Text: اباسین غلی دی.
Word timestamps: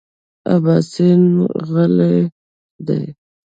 اباسین 0.55 1.23
غلی 1.69 2.13
دی. 2.85 3.03